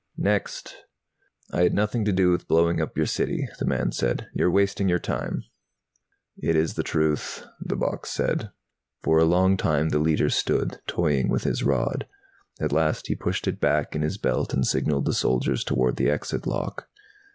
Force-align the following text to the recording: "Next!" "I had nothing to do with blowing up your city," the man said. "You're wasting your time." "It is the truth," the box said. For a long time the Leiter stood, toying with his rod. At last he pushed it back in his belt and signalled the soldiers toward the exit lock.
"Next!" 0.17 0.75
"I 1.53 1.61
had 1.61 1.75
nothing 1.75 2.05
to 2.05 2.11
do 2.11 2.31
with 2.31 2.47
blowing 2.47 2.81
up 2.81 2.97
your 2.97 3.05
city," 3.05 3.47
the 3.59 3.65
man 3.67 3.91
said. 3.91 4.29
"You're 4.33 4.49
wasting 4.49 4.89
your 4.89 4.97
time." 4.97 5.43
"It 6.41 6.55
is 6.55 6.73
the 6.73 6.81
truth," 6.81 7.45
the 7.59 7.75
box 7.75 8.09
said. 8.09 8.49
For 9.03 9.19
a 9.19 9.25
long 9.25 9.57
time 9.57 9.89
the 9.89 9.99
Leiter 9.99 10.31
stood, 10.31 10.81
toying 10.87 11.29
with 11.29 11.43
his 11.43 11.61
rod. 11.61 12.07
At 12.59 12.71
last 12.71 13.05
he 13.09 13.15
pushed 13.15 13.47
it 13.47 13.59
back 13.61 13.95
in 13.95 14.01
his 14.01 14.17
belt 14.17 14.55
and 14.55 14.65
signalled 14.65 15.05
the 15.05 15.13
soldiers 15.13 15.63
toward 15.63 15.97
the 15.97 16.09
exit 16.09 16.47
lock. 16.47 16.87